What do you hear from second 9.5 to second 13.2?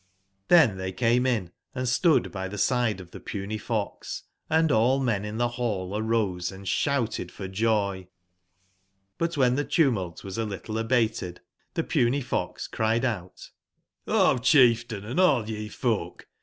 tbe tumult was a little abated, tbe puny fox cried